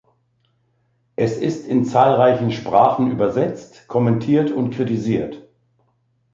[1.15, 5.47] Es ist in zahlreichen Sprachen übersetzt, kommentiert und kritisiert.